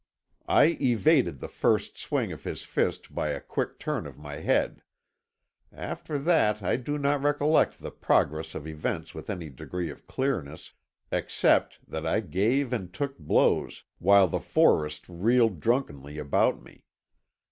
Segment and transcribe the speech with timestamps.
[0.49, 4.81] I evaded the first swing of his fist by a quick turn of my head.
[5.71, 10.73] After that I do not recollect the progress of events with any degree of clearness,
[11.11, 16.85] except that I gave and took blows while the forest reeled drunkenly about me.